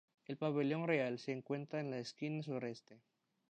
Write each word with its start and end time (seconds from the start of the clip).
El 0.25 0.35
Pabellón 0.35 0.87
Real 0.87 1.19
se 1.19 1.31
encuentra 1.31 1.79
en 1.79 1.91
la 1.91 1.99
esquina 1.99 2.41
sureste. 2.41 3.03